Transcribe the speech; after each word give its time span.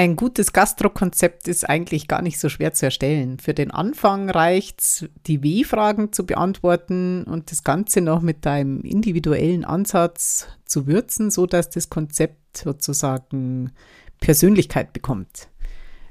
Ein 0.00 0.16
gutes 0.16 0.54
Gastro-Konzept 0.54 1.46
ist 1.46 1.68
eigentlich 1.68 2.08
gar 2.08 2.22
nicht 2.22 2.40
so 2.40 2.48
schwer 2.48 2.72
zu 2.72 2.86
erstellen. 2.86 3.38
Für 3.38 3.52
den 3.52 3.70
Anfang 3.70 4.30
reicht 4.30 4.80
es, 4.80 5.04
die 5.26 5.42
W-Fragen 5.42 6.10
zu 6.10 6.24
beantworten 6.24 7.24
und 7.24 7.50
das 7.50 7.64
Ganze 7.64 8.00
noch 8.00 8.22
mit 8.22 8.46
deinem 8.46 8.80
individuellen 8.80 9.62
Ansatz 9.62 10.46
zu 10.64 10.86
würzen, 10.86 11.30
sodass 11.30 11.68
das 11.68 11.90
Konzept 11.90 12.56
sozusagen 12.56 13.72
Persönlichkeit 14.20 14.94
bekommt. 14.94 15.48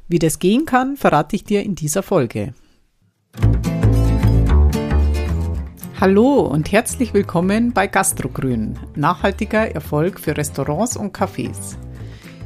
Wie 0.07 0.19
das 0.19 0.37
gehen 0.37 0.65
kann, 0.65 0.95
verrate 0.95 1.35
ich 1.35 1.43
dir 1.43 1.63
in 1.63 1.73
dieser 1.73 2.03
Folge. 2.03 2.53
Hallo 5.99 6.41
und 6.41 6.71
herzlich 6.71 7.15
willkommen 7.15 7.73
bei 7.73 7.87
Gastrogrün, 7.87 8.77
nachhaltiger 8.95 9.73
Erfolg 9.73 10.19
für 10.19 10.37
Restaurants 10.37 10.95
und 10.95 11.17
Cafés. 11.17 11.75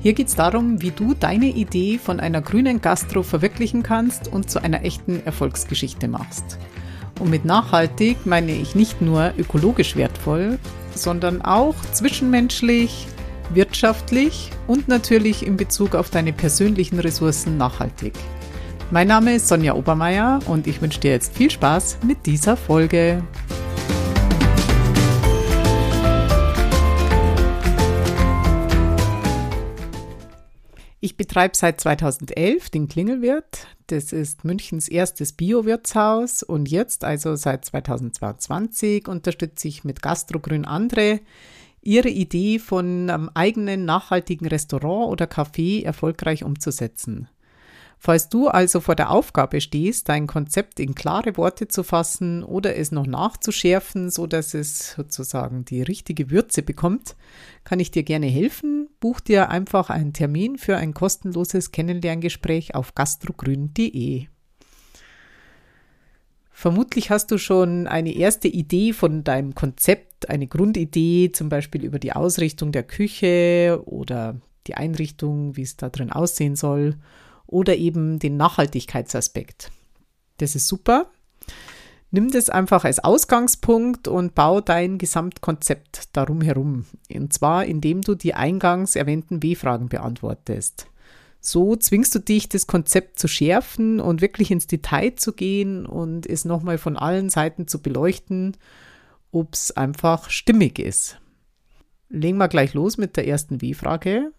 Hier 0.04 0.12
geht 0.12 0.28
es 0.28 0.36
darum, 0.36 0.82
wie 0.82 0.92
du 0.92 1.14
deine 1.14 1.46
Idee 1.46 1.98
von 1.98 2.20
einer 2.20 2.42
grünen 2.42 2.82
Gastro 2.82 3.24
verwirklichen 3.24 3.84
kannst 3.84 4.28
und 4.28 4.52
zu 4.52 4.62
einer 4.62 4.84
echten 4.84 5.26
Erfolgsgeschichte 5.26 6.10
machst. 6.10 6.60
Und 7.22 7.30
mit 7.30 7.46
nachhaltig 7.46 8.26
meine 8.26 8.52
ich 8.52 8.76
nicht 8.76 9.02
nur 9.02 9.32
ökologisch 9.38 9.96
wertvoll, 9.96 10.60
sondern 10.94 11.42
auch 11.42 11.76
zwischenmenschlich, 11.94 13.08
wirtschaftlich 13.54 14.52
und 14.68 14.90
natürlich 14.90 15.48
in 15.48 15.56
Bezug 15.56 15.96
auf 15.96 16.10
deine 16.10 16.34
persönlichen 16.34 17.00
Ressourcen 17.00 17.56
nachhaltig. 17.56 18.12
Mein 18.92 19.08
Name 19.08 19.36
ist 19.36 19.48
Sonja 19.48 19.74
Obermeier 19.74 20.42
und 20.48 20.68
ich 20.68 20.82
wünsche 20.82 21.00
dir 21.00 21.12
jetzt 21.12 21.34
viel 21.34 21.50
Spaß 21.50 22.00
mit 22.06 22.26
dieser 22.26 22.58
Folge. 22.58 23.24
Ich 31.06 31.18
betreibe 31.18 31.58
seit 31.58 31.82
2011 31.82 32.70
den 32.70 32.88
Klingelwirt. 32.88 33.68
Das 33.88 34.14
ist 34.14 34.46
Münchens 34.46 34.88
erstes 34.88 35.34
Bio-Wirtshaus 35.34 36.44
und 36.44 36.72
jetzt, 36.72 37.04
also 37.04 37.36
seit 37.36 37.66
2022, 37.66 39.10
unterstütze 39.10 39.68
ich 39.68 39.84
mit 39.84 40.02
Gastrogrün 40.02 40.64
andere, 40.64 41.20
ihre 41.82 42.08
Idee 42.08 42.58
von 42.58 43.10
einem 43.10 43.30
eigenen 43.34 43.84
nachhaltigen 43.84 44.48
Restaurant 44.48 45.12
oder 45.12 45.26
Café 45.26 45.84
erfolgreich 45.84 46.46
umzusetzen. 46.46 47.28
Falls 48.06 48.28
du 48.28 48.50
also 48.50 48.82
vor 48.82 48.96
der 48.96 49.12
Aufgabe 49.12 49.62
stehst, 49.62 50.10
dein 50.10 50.28
Konzept 50.28 50.82
in 50.82 50.94
klare 50.94 51.38
Worte 51.38 51.70
zu 51.70 51.84
fassen 51.84 52.44
oder 52.44 52.76
es 52.76 52.92
noch 52.92 53.08
nachzuschärfen, 53.08 54.10
so 54.10 54.28
dass 54.28 54.54
es 54.54 54.92
sozusagen 54.92 55.64
die 55.64 55.84
richtige 55.84 56.30
Würze 56.30 56.64
bekommt, 56.64 57.16
kann 57.64 57.80
ich 57.80 57.92
dir 57.92 58.04
gerne 58.04 58.26
helfen. 58.26 58.90
Buch 59.00 59.22
dir 59.22 59.50
einfach 59.50 59.90
einen 59.90 60.12
Termin 60.12 60.58
für 60.58 60.76
ein 60.76 60.94
kostenloses 60.94 61.72
Kennenlerngespräch 61.72 62.76
auf 62.76 62.94
gastrogrün.de. 62.94 64.26
Vermutlich 66.52 67.10
hast 67.10 67.32
du 67.32 67.38
schon 67.38 67.88
eine 67.88 68.14
erste 68.14 68.50
Idee 68.50 68.92
von 68.92 69.24
deinem 69.24 69.56
Konzept, 69.56 70.30
eine 70.30 70.48
Grundidee, 70.48 71.32
zum 71.32 71.48
Beispiel 71.48 71.86
über 71.86 72.00
die 72.00 72.12
Ausrichtung 72.12 72.74
der 72.74 72.84
Küche 72.84 73.82
oder 73.86 74.36
die 74.68 74.76
Einrichtung, 74.76 75.56
wie 75.56 75.62
es 75.62 75.78
da 75.78 75.88
drin 75.88 76.12
aussehen 76.12 76.58
soll 76.58 76.98
oder 77.54 77.76
eben 77.78 78.20
den 78.20 78.36
Nachhaltigkeitsaspekt. 78.36 79.72
Das 80.38 80.56
ist 80.56 80.68
super. 80.68 81.12
Nimm 82.12 82.30
das 82.30 82.50
einfach 82.50 82.84
als 82.86 83.00
Ausgangspunkt 83.00 84.08
und 84.08 84.36
bau 84.36 84.62
dein 84.62 84.98
Gesamtkonzept 84.98 86.10
darum 86.14 86.42
herum. 86.42 86.86
Und 87.12 87.34
zwar, 87.34 87.66
indem 87.66 88.02
du 88.02 88.14
die 88.14 88.36
eingangs 88.36 88.96
erwähnten 88.96 89.42
W-Fragen 89.42 89.90
beantwortest. 89.90 90.88
So 91.40 91.76
zwingst 91.76 92.14
du 92.14 92.20
dich, 92.20 92.48
das 92.48 92.68
Konzept 92.68 93.20
zu 93.20 93.28
schärfen 93.28 94.00
und 94.00 94.22
wirklich 94.22 94.52
ins 94.52 94.68
Detail 94.68 95.16
zu 95.16 95.34
gehen 95.34 95.86
und 95.86 96.26
es 96.26 96.46
nochmal 96.46 96.78
von 96.78 96.98
allen 96.98 97.30
Seiten 97.30 97.68
zu 97.68 97.82
beleuchten, 97.82 98.56
ob 99.32 99.54
es 99.54 99.72
einfach 99.76 100.30
stimmig 100.30 100.80
ist. 100.80 101.20
Legen 102.10 102.38
wir 102.38 102.48
gleich 102.48 102.74
los 102.76 102.98
mit 102.98 103.18
der 103.18 103.28
ersten 103.28 103.62
W-Frage. 103.62 104.32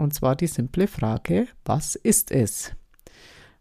Und 0.00 0.14
zwar 0.14 0.34
die 0.34 0.46
simple 0.46 0.86
Frage, 0.86 1.46
was 1.66 1.94
ist 1.94 2.30
es? 2.30 2.72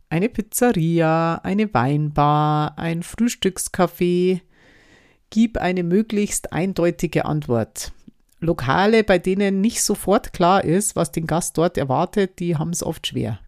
Eine 0.07 0.29
Pizzeria, 0.29 1.35
eine 1.43 1.73
Weinbar, 1.73 2.79
ein 2.79 3.03
Frühstückscafé? 3.03 4.39
Gib 5.31 5.57
eine 5.57 5.83
möglichst 5.83 6.53
eindeutige 6.53 7.25
Antwort. 7.25 7.91
Lokale, 8.39 9.03
bei 9.03 9.19
denen 9.19 9.59
nicht 9.59 9.83
sofort 9.83 10.31
klar 10.31 10.63
ist, 10.63 10.95
was 10.95 11.11
den 11.11 11.27
Gast 11.27 11.57
dort 11.57 11.77
erwartet, 11.77 12.39
die 12.39 12.55
haben 12.55 12.69
es 12.69 12.83
oft 12.83 13.05
schwer. 13.05 13.39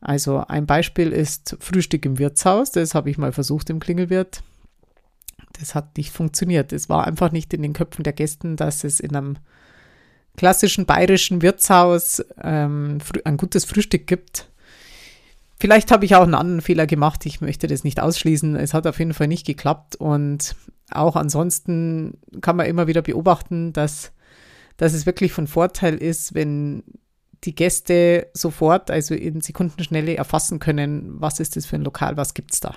Also 0.00 0.38
ein 0.48 0.66
Beispiel 0.66 1.12
ist 1.12 1.56
Frühstück 1.60 2.04
im 2.06 2.18
Wirtshaus, 2.18 2.72
das 2.72 2.96
habe 2.96 3.08
ich 3.08 3.18
mal 3.18 3.30
versucht 3.30 3.70
im 3.70 3.78
Klingelwirt. 3.78 4.42
Das 5.60 5.76
hat 5.76 5.96
nicht 5.96 6.10
funktioniert. 6.10 6.72
Es 6.72 6.88
war 6.88 7.06
einfach 7.06 7.30
nicht 7.30 7.54
in 7.54 7.62
den 7.62 7.72
Köpfen 7.72 8.02
der 8.02 8.12
Gästen, 8.12 8.56
dass 8.56 8.82
es 8.82 8.98
in 8.98 9.14
einem 9.14 9.38
klassischen 10.36 10.86
bayerischen 10.86 11.42
Wirtshaus 11.42 12.24
ähm, 12.42 12.98
ein 13.24 13.36
gutes 13.36 13.64
Frühstück 13.64 14.06
gibt. 14.06 14.48
Vielleicht 15.58 15.90
habe 15.90 16.04
ich 16.04 16.16
auch 16.16 16.22
einen 16.22 16.34
anderen 16.34 16.60
Fehler 16.60 16.86
gemacht. 16.86 17.24
Ich 17.26 17.40
möchte 17.40 17.66
das 17.66 17.84
nicht 17.84 18.00
ausschließen. 18.00 18.56
Es 18.56 18.74
hat 18.74 18.86
auf 18.86 18.98
jeden 18.98 19.14
Fall 19.14 19.28
nicht 19.28 19.46
geklappt. 19.46 19.96
Und 19.96 20.56
auch 20.90 21.16
ansonsten 21.16 22.18
kann 22.40 22.56
man 22.56 22.66
immer 22.66 22.86
wieder 22.86 23.02
beobachten, 23.02 23.72
dass, 23.72 24.12
dass 24.76 24.92
es 24.92 25.06
wirklich 25.06 25.32
von 25.32 25.46
Vorteil 25.46 25.94
ist, 25.94 26.34
wenn 26.34 26.82
die 27.44 27.54
Gäste 27.54 28.28
sofort, 28.32 28.90
also 28.90 29.14
in 29.14 29.40
Sekundenschnelle 29.40 30.16
erfassen 30.16 30.58
können, 30.58 31.20
was 31.20 31.40
ist 31.40 31.56
das 31.56 31.66
für 31.66 31.76
ein 31.76 31.84
Lokal, 31.84 32.16
was 32.16 32.34
gibt 32.34 32.52
es 32.52 32.60
da. 32.60 32.74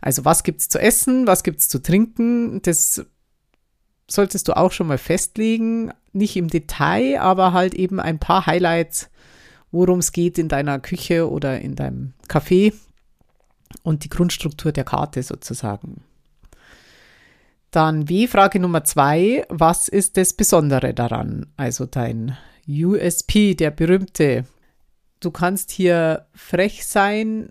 Also 0.00 0.24
was 0.24 0.42
gibt 0.42 0.60
es 0.60 0.68
zu 0.68 0.78
essen, 0.78 1.26
was 1.26 1.42
gibt 1.42 1.60
es 1.60 1.68
zu 1.68 1.82
trinken, 1.82 2.60
das 2.62 3.04
solltest 4.12 4.48
du 4.48 4.56
auch 4.56 4.72
schon 4.72 4.86
mal 4.86 4.98
festlegen. 4.98 5.92
Nicht 6.12 6.36
im 6.36 6.48
Detail, 6.48 7.20
aber 7.20 7.52
halt 7.52 7.74
eben 7.74 8.00
ein 8.00 8.18
paar 8.18 8.46
Highlights, 8.46 9.10
worum 9.70 10.00
es 10.00 10.12
geht 10.12 10.38
in 10.38 10.48
deiner 10.48 10.78
Küche 10.78 11.30
oder 11.30 11.60
in 11.60 11.74
deinem 11.74 12.12
Café 12.28 12.74
und 13.82 14.04
die 14.04 14.10
Grundstruktur 14.10 14.72
der 14.72 14.84
Karte 14.84 15.22
sozusagen. 15.22 16.02
Dann 17.70 18.08
wie 18.10 18.26
Frage 18.26 18.60
Nummer 18.60 18.84
zwei, 18.84 19.46
was 19.48 19.88
ist 19.88 20.18
das 20.18 20.34
Besondere 20.34 20.92
daran? 20.92 21.46
Also 21.56 21.86
dein 21.86 22.36
USP, 22.68 23.54
der 23.54 23.70
berühmte. 23.70 24.44
Du 25.20 25.30
kannst 25.30 25.70
hier 25.70 26.26
frech 26.34 26.84
sein, 26.84 27.50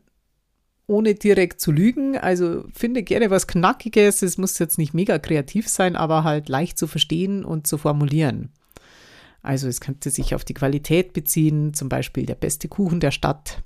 ohne 0.87 1.15
direkt 1.15 1.61
zu 1.61 1.71
lügen. 1.71 2.17
Also 2.17 2.65
finde 2.73 3.03
gerne 3.03 3.29
was 3.29 3.47
Knackiges. 3.47 4.21
Es 4.21 4.37
muss 4.37 4.59
jetzt 4.59 4.77
nicht 4.77 4.93
mega 4.93 5.19
kreativ 5.19 5.67
sein, 5.67 5.95
aber 5.95 6.23
halt 6.23 6.49
leicht 6.49 6.77
zu 6.77 6.87
verstehen 6.87 7.45
und 7.45 7.67
zu 7.67 7.77
formulieren. 7.77 8.49
Also 9.41 9.67
es 9.67 9.81
könnte 9.81 10.09
sich 10.09 10.35
auf 10.35 10.45
die 10.45 10.53
Qualität 10.53 11.13
beziehen, 11.13 11.73
zum 11.73 11.89
Beispiel 11.89 12.25
der 12.25 12.35
beste 12.35 12.67
Kuchen 12.67 12.99
der 12.99 13.11
Stadt. 13.11 13.63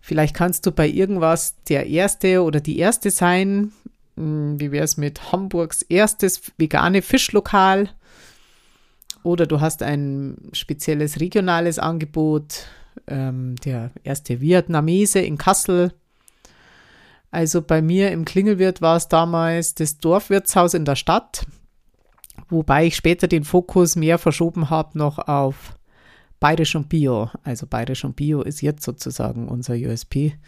Vielleicht 0.00 0.34
kannst 0.34 0.66
du 0.66 0.72
bei 0.72 0.88
irgendwas 0.88 1.56
der 1.68 1.86
erste 1.86 2.42
oder 2.42 2.60
die 2.60 2.78
erste 2.78 3.10
sein. 3.10 3.72
Hm, 4.16 4.60
wie 4.60 4.72
wäre 4.72 4.84
es 4.84 4.96
mit 4.96 5.32
Hamburgs 5.32 5.82
erstes 5.82 6.42
vegane 6.58 7.02
Fischlokal? 7.02 7.90
Oder 9.22 9.46
du 9.46 9.60
hast 9.60 9.82
ein 9.82 10.36
spezielles 10.52 11.20
regionales 11.20 11.78
Angebot, 11.78 12.66
ähm, 13.06 13.56
der 13.64 13.90
erste 14.04 14.40
Vietnamese 14.40 15.20
in 15.20 15.38
Kassel 15.38 15.92
also 17.30 17.60
bei 17.62 17.82
mir 17.82 18.10
im 18.10 18.24
Klingelwirt 18.24 18.80
war 18.80 18.96
es 18.96 19.08
damals 19.08 19.74
das 19.74 19.98
Dorfwirtshaus 19.98 20.74
in 20.74 20.84
der 20.84 20.96
Stadt, 20.96 21.46
wobei 22.48 22.86
ich 22.86 22.96
später 22.96 23.28
den 23.28 23.44
Fokus 23.44 23.96
mehr 23.96 24.18
verschoben 24.18 24.70
habe 24.70 24.96
noch 24.96 25.18
auf 25.18 25.76
Bayerisch 26.40 26.74
und 26.74 26.88
Bio. 26.88 27.30
Also 27.42 27.66
Bayerisch 27.66 28.04
und 28.04 28.16
Bio 28.16 28.42
ist 28.42 28.62
jetzt 28.62 28.84
sozusagen 28.84 29.48
unser 29.48 29.74
USP. 29.74 30.38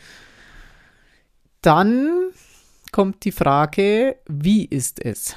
Dann 1.60 2.30
kommt 2.92 3.24
die 3.24 3.32
Frage, 3.32 4.16
wie 4.26 4.64
ist 4.64 5.04
es? 5.04 5.36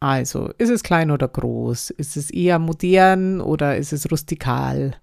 Also, 0.00 0.52
ist 0.58 0.70
es 0.70 0.84
klein 0.84 1.10
oder 1.10 1.26
groß? 1.26 1.90
Ist 1.90 2.16
es 2.16 2.30
eher 2.30 2.58
modern 2.58 3.40
oder 3.40 3.76
ist 3.76 3.92
es 3.92 4.10
rustikal? 4.10 4.94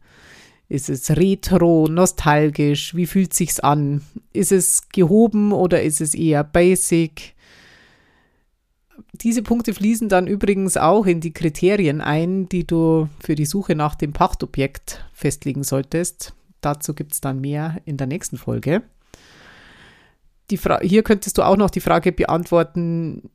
Ist 0.68 0.90
es 0.90 1.12
retro, 1.12 1.88
nostalgisch? 1.88 2.96
Wie 2.96 3.06
fühlt 3.06 3.34
sich's 3.34 3.60
an? 3.60 4.02
Ist 4.34 4.52
es 4.52 4.90
gehoben 4.90 5.52
oder 5.52 5.84
ist 5.84 6.02
es 6.02 6.16
eher 6.16 6.44
basic? 6.44 7.36
Diese 9.14 9.44
Punkte 9.44 9.74
fließen 9.74 10.10
dann 10.10 10.28
übrigens 10.28 10.78
auch 10.78 11.06
in 11.06 11.22
die 11.22 11.34
Kriterien 11.34 12.02
ein, 12.02 12.50
die 12.50 12.66
du 12.66 13.10
für 13.20 13.36
die 13.36 13.46
Suche 13.46 13.76
nach 13.76 13.96
dem 13.96 14.14
Pachtobjekt 14.14 15.06
festlegen 15.14 15.64
solltest. 15.64 16.34
Dazu 16.62 16.94
gibt 16.94 17.14
es 17.14 17.22
dann 17.22 17.40
mehr 17.40 17.80
in 17.86 17.98
der 17.98 18.08
nächsten 18.08 18.38
Folge. 18.38 18.82
hier 20.50 21.04
könntest 21.04 21.38
du 21.38 21.44
auch 21.44 21.58
noch 21.58 21.70
die 21.70 21.80
Frage 21.80 22.12
beantworten, 22.12 23.30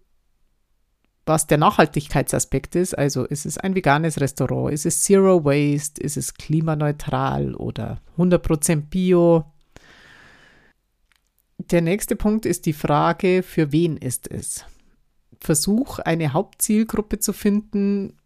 was 1.26 1.46
der 1.46 1.58
Nachhaltigkeitsaspekt 1.58 2.74
ist. 2.74 2.96
Also 2.96 3.24
ist 3.24 3.46
es 3.46 3.58
ein 3.58 3.74
veganes 3.74 4.20
Restaurant, 4.20 4.72
ist 4.72 4.86
es 4.86 5.02
Zero 5.02 5.44
Waste, 5.44 6.00
ist 6.00 6.16
es 6.16 6.34
klimaneutral 6.34 7.54
oder 7.54 8.00
100% 8.18 8.88
Bio. 8.90 9.44
Der 11.58 11.82
nächste 11.82 12.16
Punkt 12.16 12.46
ist 12.46 12.66
die 12.66 12.72
Frage, 12.72 13.42
für 13.42 13.70
wen 13.72 13.96
ist 13.96 14.30
es? 14.30 14.64
Versuch 15.40 15.98
eine 16.00 16.32
Hauptzielgruppe 16.32 17.18
zu 17.18 17.32
finden, 17.32 18.16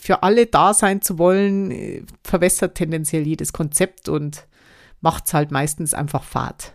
für 0.00 0.22
alle 0.22 0.46
da 0.46 0.72
sein 0.72 1.02
zu 1.02 1.18
wollen, 1.18 1.70
äh, 1.70 2.02
verwässert 2.24 2.76
tendenziell 2.76 3.26
jedes 3.26 3.52
Konzept 3.52 4.08
und 4.08 4.46
macht 5.00 5.26
es 5.26 5.34
halt 5.34 5.50
meistens 5.50 5.92
einfach 5.94 6.24
Fahrt. 6.24 6.72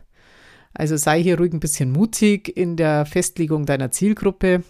Also 0.76 0.98
sei 0.98 1.24
hier 1.24 1.38
ruhig 1.38 1.54
ein 1.54 1.62
bisschen 1.62 1.92
mutig 1.92 2.56
in 2.56 2.76
der 2.76 3.06
Festlegung 3.06 3.66
deiner 3.66 3.92
Zielgruppe. 3.92 4.64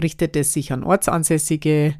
Richtet 0.00 0.36
es 0.36 0.52
sich 0.52 0.72
an 0.72 0.84
Ortsansässige, 0.84 1.96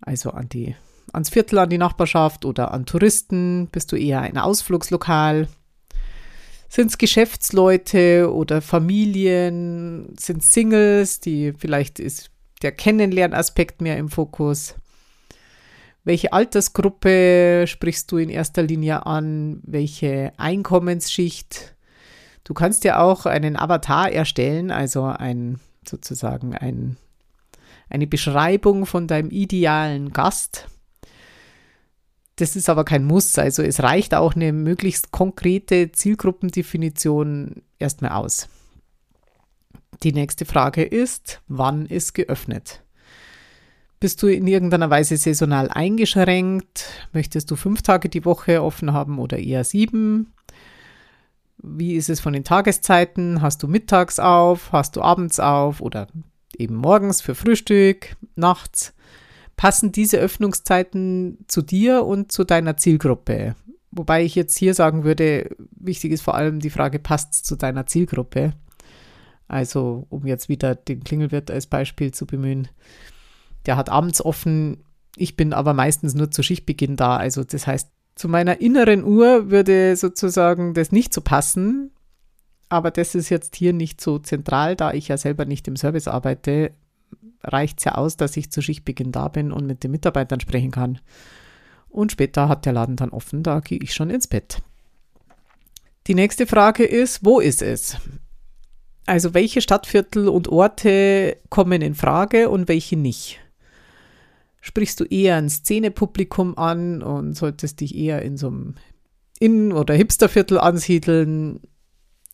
also 0.00 0.30
an 0.30 0.48
die, 0.48 0.76
ans 1.12 1.28
Viertel, 1.28 1.58
an 1.58 1.70
die 1.70 1.78
Nachbarschaft 1.78 2.44
oder 2.44 2.72
an 2.72 2.86
Touristen? 2.86 3.68
Bist 3.70 3.90
du 3.90 3.96
eher 3.96 4.20
ein 4.20 4.38
Ausflugslokal? 4.38 5.48
Sind 6.68 6.90
es 6.92 6.98
Geschäftsleute 6.98 8.32
oder 8.32 8.62
Familien? 8.62 10.14
Sind 10.16 10.44
Singles, 10.44 11.18
die 11.18 11.52
vielleicht 11.52 11.98
ist 11.98 12.30
der 12.62 12.70
Kennenlernaspekt 12.70 13.80
mehr 13.80 13.96
im 13.96 14.08
Fokus. 14.08 14.76
Welche 16.04 16.32
Altersgruppe 16.32 17.64
sprichst 17.66 18.10
du 18.12 18.18
in 18.18 18.28
erster 18.28 18.62
Linie 18.62 19.04
an? 19.04 19.60
Welche 19.64 20.32
Einkommensschicht? 20.36 21.74
Du 22.44 22.54
kannst 22.54 22.84
ja 22.84 23.00
auch 23.00 23.26
einen 23.26 23.56
Avatar 23.56 24.10
erstellen, 24.10 24.70
also 24.70 25.04
ein 25.04 25.60
sozusagen 25.86 26.54
ein, 26.54 26.96
eine 27.88 28.06
Beschreibung 28.06 28.86
von 28.86 29.06
deinem 29.06 29.30
idealen 29.30 30.12
Gast. 30.12 30.68
Das 32.36 32.56
ist 32.56 32.70
aber 32.70 32.84
kein 32.84 33.04
Muss, 33.04 33.38
also 33.38 33.62
es 33.62 33.82
reicht 33.82 34.14
auch 34.14 34.34
eine 34.34 34.52
möglichst 34.52 35.10
konkrete 35.10 35.92
Zielgruppendefinition 35.92 37.62
erstmal 37.78 38.12
aus. 38.12 38.48
Die 40.02 40.12
nächste 40.12 40.46
Frage 40.46 40.82
ist, 40.82 41.42
wann 41.48 41.84
ist 41.84 42.14
geöffnet? 42.14 42.82
Bist 43.98 44.22
du 44.22 44.28
in 44.28 44.46
irgendeiner 44.46 44.88
Weise 44.88 45.18
saisonal 45.18 45.68
eingeschränkt? 45.68 46.86
Möchtest 47.12 47.50
du 47.50 47.56
fünf 47.56 47.82
Tage 47.82 48.08
die 48.08 48.24
Woche 48.24 48.62
offen 48.62 48.94
haben 48.94 49.18
oder 49.18 49.38
eher 49.38 49.62
sieben? 49.62 50.32
Wie 51.62 51.94
ist 51.94 52.08
es 52.08 52.20
von 52.20 52.32
den 52.32 52.44
Tageszeiten? 52.44 53.42
Hast 53.42 53.62
du 53.62 53.68
mittags 53.68 54.18
auf? 54.18 54.72
Hast 54.72 54.96
du 54.96 55.02
abends 55.02 55.40
auf? 55.40 55.80
Oder 55.80 56.08
eben 56.56 56.76
morgens 56.76 57.20
für 57.20 57.34
Frühstück, 57.34 58.16
nachts? 58.34 58.94
Passen 59.56 59.92
diese 59.92 60.16
Öffnungszeiten 60.18 61.44
zu 61.46 61.60
dir 61.60 62.04
und 62.06 62.32
zu 62.32 62.44
deiner 62.44 62.76
Zielgruppe? 62.78 63.56
Wobei 63.90 64.24
ich 64.24 64.34
jetzt 64.34 64.56
hier 64.56 64.72
sagen 64.72 65.04
würde, 65.04 65.54
wichtig 65.72 66.12
ist 66.12 66.22
vor 66.22 66.34
allem 66.34 66.60
die 66.60 66.70
Frage, 66.70 66.98
passt 66.98 67.34
es 67.34 67.42
zu 67.42 67.56
deiner 67.56 67.86
Zielgruppe? 67.86 68.54
Also, 69.48 70.06
um 70.08 70.26
jetzt 70.26 70.48
wieder 70.48 70.76
den 70.76 71.02
Klingelwirt 71.02 71.50
als 71.50 71.66
Beispiel 71.66 72.12
zu 72.12 72.24
bemühen, 72.24 72.68
der 73.66 73.76
hat 73.76 73.90
abends 73.90 74.24
offen, 74.24 74.84
ich 75.16 75.36
bin 75.36 75.52
aber 75.52 75.74
meistens 75.74 76.14
nur 76.14 76.30
zu 76.30 76.42
Schichtbeginn 76.42 76.96
da. 76.96 77.16
Also, 77.16 77.42
das 77.42 77.66
heißt, 77.66 77.90
zu 78.20 78.28
meiner 78.28 78.60
inneren 78.60 79.02
Uhr 79.02 79.50
würde 79.50 79.96
sozusagen 79.96 80.74
das 80.74 80.92
nicht 80.92 81.14
so 81.14 81.22
passen. 81.22 81.90
Aber 82.68 82.90
das 82.90 83.14
ist 83.14 83.30
jetzt 83.30 83.56
hier 83.56 83.72
nicht 83.72 83.98
so 83.98 84.18
zentral, 84.18 84.76
da 84.76 84.92
ich 84.92 85.08
ja 85.08 85.16
selber 85.16 85.46
nicht 85.46 85.66
im 85.68 85.76
Service 85.76 86.06
arbeite, 86.06 86.72
reicht 87.42 87.78
es 87.78 87.84
ja 87.86 87.94
aus, 87.94 88.18
dass 88.18 88.36
ich 88.36 88.52
zu 88.52 88.60
Schichtbeginn 88.60 89.10
da 89.10 89.28
bin 89.28 89.50
und 89.50 89.66
mit 89.66 89.82
den 89.82 89.90
Mitarbeitern 89.90 90.38
sprechen 90.38 90.70
kann. 90.70 90.98
Und 91.88 92.12
später 92.12 92.46
hat 92.46 92.66
der 92.66 92.74
Laden 92.74 92.96
dann 92.96 93.08
offen, 93.08 93.42
da 93.42 93.60
gehe 93.60 93.78
ich 93.82 93.94
schon 93.94 94.10
ins 94.10 94.26
Bett. 94.26 94.58
Die 96.06 96.14
nächste 96.14 96.46
Frage 96.46 96.84
ist, 96.84 97.24
wo 97.24 97.40
ist 97.40 97.62
es? 97.62 97.96
Also 99.06 99.32
welche 99.32 99.62
Stadtviertel 99.62 100.28
und 100.28 100.48
Orte 100.48 101.38
kommen 101.48 101.80
in 101.80 101.94
Frage 101.94 102.50
und 102.50 102.68
welche 102.68 102.98
nicht? 102.98 103.40
Sprichst 104.60 105.00
du 105.00 105.04
eher 105.04 105.36
ein 105.36 105.48
Szenepublikum 105.48 106.56
an 106.58 107.02
und 107.02 107.34
solltest 107.34 107.80
dich 107.80 107.96
eher 107.96 108.22
in 108.22 108.36
so 108.36 108.48
einem 108.48 108.74
Innen- 109.38 109.72
oder 109.72 109.94
Hipsterviertel 109.94 110.58
ansiedeln? 110.58 111.60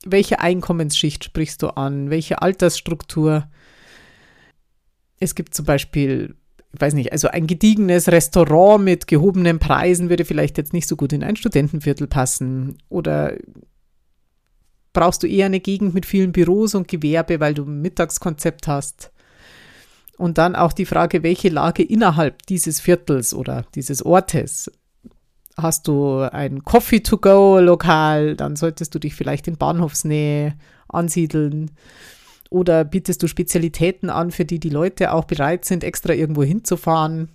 Welche 0.05 0.41
Einkommensschicht 0.41 1.25
sprichst 1.25 1.63
du 1.63 1.69
an? 1.69 2.11
Welche 2.11 2.43
Altersstruktur? 2.43 3.49
Es 5.21 5.35
gibt 5.35 5.55
zum 5.55 5.65
Beispiel, 5.65 6.35
ich 6.73 6.81
weiß 6.81 6.95
nicht, 6.95 7.13
also 7.13 7.29
ein 7.29 7.47
gediegenes 7.47 8.09
Restaurant 8.09 8.85
mit 8.85 9.07
gehobenen 9.07 9.61
Preisen 9.61 10.11
würde 10.11 10.25
vielleicht 10.25 10.59
jetzt 10.59 10.73
nicht 10.73 10.89
so 10.89 10.97
gut 10.97 11.13
in 11.13 11.23
ein 11.23 11.37
Studentenviertel 11.37 12.09
passen. 12.09 12.79
Oder 12.89 13.37
brauchst 14.93 15.23
du 15.23 15.29
eher 15.29 15.47
eine 15.47 15.61
Gegend 15.61 15.95
mit 15.95 16.07
vielen 16.07 16.33
Büros 16.33 16.75
und 16.75 16.89
Gewerbe, 16.89 17.39
weil 17.39 17.55
du 17.55 17.65
ein 17.65 17.83
Mittagskonzept 17.83 18.67
hast. 18.67 19.13
Und 20.17 20.39
dann 20.39 20.57
auch 20.57 20.73
die 20.73 20.87
Frage, 20.87 21.23
welche 21.23 21.51
Lage 21.51 21.83
innerhalb 21.83 22.47
dieses 22.47 22.81
Viertels 22.81 23.35
oder 23.35 23.65
dieses 23.75 24.05
Ortes. 24.05 24.71
Hast 25.59 25.89
du 25.89 26.21
ein 26.21 26.65
Coffee-to-go-Lokal, 26.65 28.37
dann 28.37 28.57
solltest 28.57 28.95
du 28.95 28.99
dich 28.99 29.15
vielleicht 29.15 29.49
in 29.49 29.57
Bahnhofsnähe 29.57 30.55
ansiedeln. 30.89 31.71
Oder 32.51 32.85
bietest 32.85 33.23
du 33.23 33.27
Spezialitäten 33.27 34.11
an, 34.11 34.31
für 34.31 34.45
die 34.45 34.61
die 34.61 34.71
Leute 34.71 35.13
auch 35.13 35.25
bereit 35.25 35.65
sind, 35.65 35.85
extra 35.85 36.13
irgendwo 36.13 36.43
hinzufahren. 36.43 37.31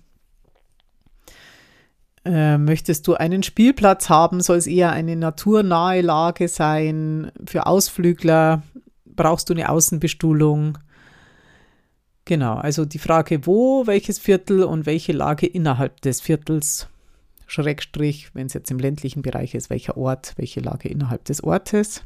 Äh, 2.24 2.58
möchtest 2.58 3.06
du 3.08 3.14
einen 3.14 3.42
Spielplatz 3.42 4.08
haben? 4.08 4.40
Soll 4.40 4.58
es 4.58 4.66
eher 4.66 4.92
eine 4.92 5.16
naturnahe 5.16 6.00
Lage 6.00 6.48
sein? 6.48 7.32
Für 7.46 7.66
Ausflügler 7.66 8.62
brauchst 9.04 9.50
du 9.50 9.54
eine 9.54 9.68
Außenbestuhlung? 9.68 10.78
Genau, 12.24 12.54
also 12.54 12.84
die 12.84 12.98
Frage, 12.98 13.46
wo, 13.46 13.86
welches 13.86 14.18
Viertel 14.18 14.62
und 14.62 14.86
welche 14.86 15.12
Lage 15.12 15.46
innerhalb 15.46 16.00
des 16.02 16.20
Viertels, 16.20 16.88
Schrägstrich, 17.46 18.34
wenn 18.34 18.46
es 18.46 18.54
jetzt 18.54 18.70
im 18.70 18.78
ländlichen 18.78 19.22
Bereich 19.22 19.54
ist, 19.54 19.70
welcher 19.70 19.96
Ort, 19.96 20.34
welche 20.36 20.60
Lage 20.60 20.88
innerhalb 20.88 21.24
des 21.24 21.42
Ortes. 21.42 22.02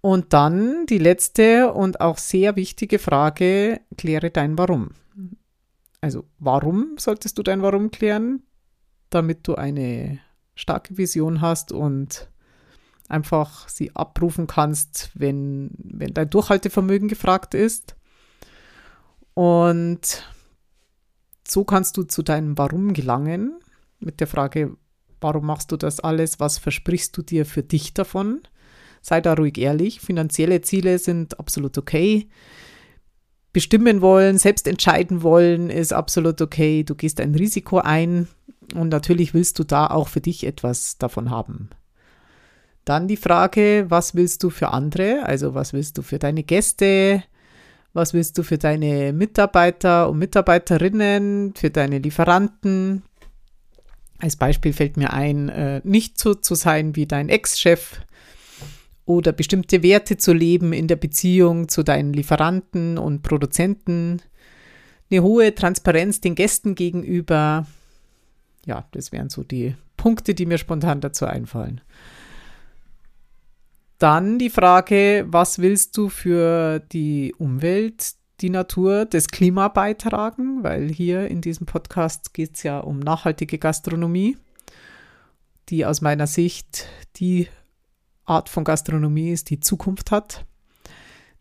Und 0.00 0.32
dann 0.32 0.86
die 0.86 0.98
letzte 0.98 1.72
und 1.72 2.00
auch 2.00 2.18
sehr 2.18 2.56
wichtige 2.56 2.98
Frage, 2.98 3.80
kläre 3.96 4.30
dein 4.30 4.58
Warum. 4.58 4.90
Also 6.00 6.24
warum 6.38 6.96
solltest 6.98 7.38
du 7.38 7.42
dein 7.42 7.62
Warum 7.62 7.90
klären? 7.90 8.42
Damit 9.10 9.46
du 9.46 9.54
eine 9.56 10.18
starke 10.54 10.96
Vision 10.96 11.40
hast 11.40 11.72
und 11.72 12.30
einfach 13.08 13.68
sie 13.68 13.94
abrufen 13.94 14.46
kannst, 14.46 15.10
wenn, 15.14 15.70
wenn 15.78 16.14
dein 16.14 16.30
Durchhaltevermögen 16.30 17.08
gefragt 17.08 17.54
ist. 17.54 17.96
Und 19.34 20.24
so 21.46 21.64
kannst 21.64 21.96
du 21.96 22.04
zu 22.04 22.22
deinem 22.22 22.58
Warum 22.58 22.92
gelangen 22.92 23.60
mit 23.98 24.20
der 24.20 24.26
Frage, 24.26 24.76
warum 25.20 25.46
machst 25.46 25.72
du 25.72 25.76
das 25.76 26.00
alles? 26.00 26.40
Was 26.40 26.58
versprichst 26.58 27.16
du 27.16 27.22
dir 27.22 27.46
für 27.46 27.62
dich 27.62 27.94
davon? 27.94 28.40
Sei 29.02 29.20
da 29.20 29.34
ruhig 29.34 29.58
ehrlich. 29.58 30.00
Finanzielle 30.00 30.60
Ziele 30.60 30.98
sind 30.98 31.38
absolut 31.38 31.76
okay 31.78 32.28
bestimmen 33.52 34.00
wollen, 34.00 34.38
selbst 34.38 34.66
entscheiden 34.66 35.22
wollen, 35.22 35.70
ist 35.70 35.92
absolut 35.92 36.40
okay. 36.40 36.84
Du 36.84 36.94
gehst 36.94 37.20
ein 37.20 37.34
Risiko 37.34 37.78
ein 37.78 38.28
und 38.74 38.88
natürlich 38.88 39.34
willst 39.34 39.58
du 39.58 39.64
da 39.64 39.88
auch 39.88 40.08
für 40.08 40.20
dich 40.20 40.46
etwas 40.46 40.98
davon 40.98 41.30
haben. 41.30 41.70
Dann 42.84 43.08
die 43.08 43.16
Frage, 43.16 43.86
was 43.88 44.14
willst 44.14 44.42
du 44.42 44.50
für 44.50 44.68
andere? 44.68 45.24
Also 45.24 45.54
was 45.54 45.72
willst 45.72 45.98
du 45.98 46.02
für 46.02 46.18
deine 46.18 46.42
Gäste? 46.42 47.22
Was 47.92 48.14
willst 48.14 48.38
du 48.38 48.42
für 48.42 48.58
deine 48.58 49.12
Mitarbeiter 49.12 50.08
und 50.08 50.18
Mitarbeiterinnen, 50.18 51.54
für 51.56 51.70
deine 51.70 51.98
Lieferanten? 51.98 53.02
Als 54.18 54.36
Beispiel 54.36 54.72
fällt 54.72 54.96
mir 54.96 55.12
ein, 55.12 55.48
äh, 55.48 55.80
nicht 55.82 56.18
so 56.18 56.34
zu 56.34 56.54
sein 56.54 56.94
wie 56.94 57.06
dein 57.06 57.28
Ex-Chef, 57.28 58.00
oder 59.10 59.32
bestimmte 59.32 59.82
Werte 59.82 60.16
zu 60.16 60.32
leben 60.32 60.72
in 60.72 60.86
der 60.86 60.96
Beziehung 60.96 61.68
zu 61.68 61.82
deinen 61.82 62.12
Lieferanten 62.12 62.96
und 62.96 63.22
Produzenten, 63.22 64.22
eine 65.10 65.22
hohe 65.22 65.52
Transparenz 65.54 66.20
den 66.20 66.36
Gästen 66.36 66.76
gegenüber. 66.76 67.66
Ja, 68.66 68.86
das 68.92 69.10
wären 69.10 69.28
so 69.28 69.42
die 69.42 69.74
Punkte, 69.96 70.34
die 70.34 70.46
mir 70.46 70.58
spontan 70.58 71.00
dazu 71.00 71.26
einfallen. 71.26 71.80
Dann 74.00 74.38
die 74.38 74.48
Frage, 74.48 75.26
was 75.28 75.58
willst 75.58 75.94
du 75.98 76.08
für 76.08 76.78
die 76.78 77.34
Umwelt, 77.36 78.14
die 78.40 78.48
Natur, 78.48 79.04
das 79.04 79.28
Klima 79.28 79.68
beitragen? 79.68 80.64
Weil 80.64 80.88
hier 80.88 81.28
in 81.28 81.42
diesem 81.42 81.66
Podcast 81.66 82.32
geht 82.32 82.56
es 82.56 82.62
ja 82.62 82.78
um 82.78 82.98
nachhaltige 82.98 83.58
Gastronomie, 83.58 84.38
die 85.68 85.84
aus 85.84 86.00
meiner 86.00 86.26
Sicht 86.26 86.86
die 87.16 87.48
Art 88.24 88.48
von 88.48 88.64
Gastronomie 88.64 89.32
ist, 89.32 89.50
die 89.50 89.60
Zukunft 89.60 90.10
hat. 90.10 90.46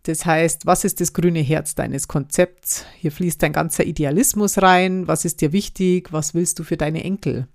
Das 0.03 0.25
heißt, 0.25 0.65
was 0.65 0.83
ist 0.83 0.99
das 0.99 1.13
grüne 1.13 1.39
Herz 1.39 1.75
deines 1.75 2.09
Konzepts? 2.09 2.85
Hier 2.97 3.13
fließt 3.13 3.41
dein 3.41 3.53
ganzer 3.53 3.85
Idealismus 3.85 4.61
rein. 4.61 5.07
Was 5.07 5.23
ist 5.23 5.39
dir 5.39 5.53
wichtig? 5.53 6.11
Was 6.11 6.33
willst 6.33 6.59
du 6.59 6.65
für 6.65 6.75
deine 6.75 7.05
Enkel? 7.05 7.47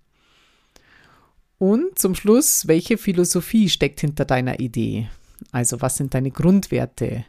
Und 1.64 1.98
zum 1.98 2.14
Schluss, 2.14 2.68
welche 2.68 2.98
Philosophie 2.98 3.70
steckt 3.70 4.00
hinter 4.00 4.26
deiner 4.26 4.60
Idee? 4.60 5.08
Also 5.50 5.80
was 5.80 5.96
sind 5.96 6.12
deine 6.12 6.30
Grundwerte? 6.30 7.24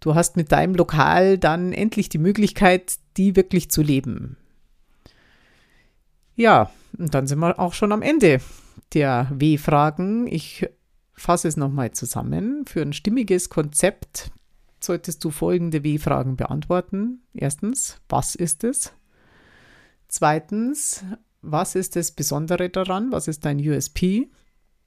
Du 0.00 0.14
hast 0.14 0.36
mit 0.36 0.52
deinem 0.52 0.74
Lokal 0.74 1.38
dann 1.38 1.72
endlich 1.72 2.10
die 2.10 2.18
Möglichkeit, 2.18 2.98
die 3.16 3.34
wirklich 3.34 3.70
zu 3.70 3.80
leben. 3.80 4.36
Ja, 6.36 6.70
und 6.98 7.14
dann 7.14 7.26
sind 7.26 7.38
wir 7.38 7.58
auch 7.58 7.72
schon 7.72 7.92
am 7.92 8.02
Ende 8.02 8.42
der 8.92 9.28
W-Fragen. 9.32 10.26
Ich 10.26 10.68
fasse 11.14 11.48
es 11.48 11.56
nochmal 11.56 11.92
zusammen. 11.92 12.66
Für 12.66 12.82
ein 12.82 12.92
stimmiges 12.92 13.48
Konzept 13.48 14.30
solltest 14.78 15.24
du 15.24 15.30
folgende 15.30 15.82
W-Fragen 15.82 16.36
beantworten. 16.36 17.22
Erstens, 17.32 17.96
was 18.10 18.34
ist 18.34 18.62
es? 18.62 18.92
Zweitens, 20.06 21.02
was 21.42 21.74
ist 21.74 21.96
das 21.96 22.12
Besondere 22.12 22.70
daran? 22.70 23.12
Was 23.12 23.28
ist 23.28 23.44
dein 23.44 23.58
USP? 23.58 24.30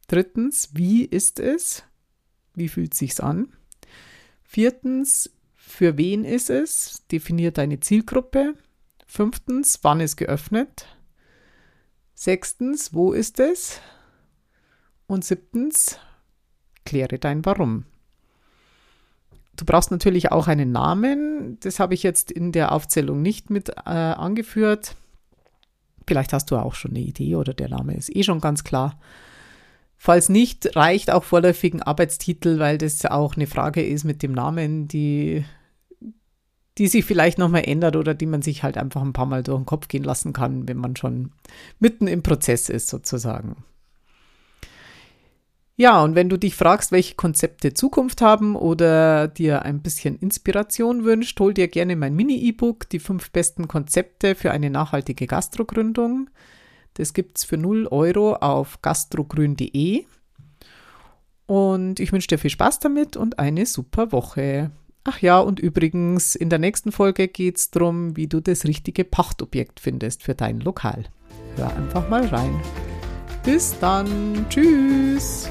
Drittens, 0.08 0.70
wie 0.74 1.04
ist 1.04 1.40
es? 1.40 1.84
Wie 2.54 2.70
fühlt 2.70 2.94
sich's 2.94 3.20
an? 3.20 3.50
Viertens, 4.44 5.30
für 5.56 5.98
wen 5.98 6.24
ist 6.24 6.50
es? 6.50 7.06
Definier 7.12 7.52
deine 7.52 7.82
Zielgruppe. 7.82 8.54
Fünftens, 9.06 9.80
wann 9.82 10.00
ist 10.00 10.16
geöffnet? 10.16 10.88
Sechstens, 12.14 12.94
wo 12.94 13.12
ist 13.12 13.40
es? 13.40 13.82
Und 15.08 15.26
siebtens, 15.26 16.00
kläre 16.86 17.20
dein 17.20 17.46
Warum. 17.46 17.86
Du 19.58 19.66
brauchst 19.66 19.92
natürlich 19.92 20.32
auch 20.32 20.48
einen 20.48 20.72
Namen. 20.72 21.60
Das 21.60 21.80
habe 21.80 21.94
ich 21.94 22.04
jetzt 22.04 22.32
in 22.32 22.52
der 22.52 22.72
Aufzählung 22.72 23.22
nicht 23.22 23.50
mit 23.50 23.70
äh, 23.70 23.90
angeführt. 23.90 24.96
Vielleicht 26.08 26.34
hast 26.34 26.52
du 26.52 26.58
auch 26.58 26.76
schon 26.76 26.92
eine 26.92 27.00
Idee 27.00 27.36
oder 27.36 27.54
der 27.54 27.70
Name 27.70 27.96
ist 27.96 28.16
eh 28.16 28.24
schon 28.24 28.42
ganz 28.42 28.64
klar. 28.64 29.00
Falls 29.98 30.30
nicht, 30.30 30.76
reicht 30.76 31.10
auch 31.10 31.24
vorläufig 31.24 31.74
ein 31.74 31.82
Arbeitstitel, 31.82 32.60
weil 32.60 32.78
das 32.78 33.06
auch 33.06 33.36
eine 33.36 33.48
Frage 33.48 33.84
ist 33.86 34.04
mit 34.04 34.22
dem 34.24 34.34
Namen, 34.34 34.88
die, 34.88 35.46
die 36.78 36.88
sich 36.88 37.06
vielleicht 37.06 37.38
nochmal 37.38 37.64
ändert 37.66 37.96
oder 37.96 38.14
die 38.14 38.26
man 38.26 38.42
sich 38.42 38.62
halt 38.62 38.78
einfach 38.78 39.02
ein 39.02 39.14
paar 39.14 39.26
Mal 39.26 39.42
durch 39.42 39.58
den 39.58 39.66
Kopf 39.66 39.88
gehen 39.88 40.04
lassen 40.04 40.34
kann, 40.34 40.68
wenn 40.68 40.78
man 40.78 40.96
schon 40.96 41.32
mitten 41.80 42.08
im 42.08 42.24
Prozess 42.24 42.70
ist, 42.70 42.90
sozusagen. 42.90 43.64
Ja, 45.78 46.02
und 46.02 46.16
wenn 46.16 46.30
du 46.30 46.38
dich 46.38 46.56
fragst, 46.56 46.94
welche 46.94 47.16
Konzepte 47.16 47.74
Zukunft 47.74 48.22
haben 48.22 48.56
oder 48.56 49.28
dir 49.28 49.64
ein 49.64 49.82
bisschen 49.82 50.18
Inspiration 50.18 51.04
wünscht, 51.04 51.38
hol 51.40 51.54
dir 51.54 51.68
gerne 51.68 51.98
mein 51.98 52.16
Mini-E-Book, 52.16 52.88
die 52.88 53.00
fünf 53.00 53.32
besten 53.32 53.68
Konzepte 53.68 54.36
für 54.36 54.52
eine 54.52 54.70
nachhaltige 54.70 55.28
Gastrogründung. 55.28 56.30
Das 56.94 57.14
gibt 57.14 57.38
es 57.38 57.44
für 57.44 57.58
0 57.58 57.88
Euro 57.92 58.36
auf 58.36 58.82
gastrogrün.de. 58.82 60.06
Und 61.46 62.00
ich 62.00 62.12
wünsche 62.14 62.28
dir 62.28 62.40
viel 62.40 62.50
Spaß 62.50 62.80
damit 62.80 63.18
und 63.18 63.38
eine 63.38 63.66
super 63.66 64.14
Woche. 64.14 64.72
Ach 65.04 65.20
ja, 65.20 65.40
und 65.40 65.60
übrigens, 65.60 66.36
in 66.36 66.50
der 66.50 66.58
nächsten 66.58 66.94
Folge 66.94 67.28
geht 67.28 67.58
es 67.58 67.70
darum, 67.70 68.16
wie 68.16 68.28
du 68.28 68.40
das 68.40 68.64
richtige 68.64 69.04
Pachtobjekt 69.04 69.82
findest 69.82 70.24
für 70.24 70.36
dein 70.36 70.62
Lokal. 70.62 71.04
Hör 71.58 71.76
einfach 71.76 72.10
mal 72.10 72.26
rein. 72.26 72.60
Bis 73.46 73.78
dann. 73.80 74.46
Tschüss. 74.50 75.50